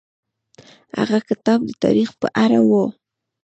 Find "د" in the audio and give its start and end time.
1.67-1.71